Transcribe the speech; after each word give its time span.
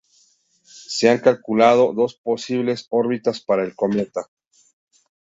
Se 0.63 1.09
han 1.11 1.19
calculado 1.19 1.93
dos 1.93 2.15
posibles 2.15 2.87
órbitas 2.89 3.39
para 3.39 3.63
el 3.63 3.75
cometa. 3.75 4.21